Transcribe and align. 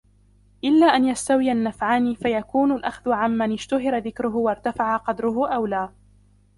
إلَّا 0.63 0.85
أَنْ 0.85 1.05
يَسْتَوِيَ 1.05 1.51
النَّفْعَانِ 1.51 2.13
فَيَكُونُ 2.15 2.71
الْأَخْذُ 2.71 3.11
عَمَّنْ 3.11 3.53
اُشْتُهِرَ 3.53 3.97
ذِكْرُهُ 3.97 4.35
وَارْتَفَعَ 4.35 4.95
قَدْرُهُ 4.97 5.53
أَوْلَى 5.55 5.89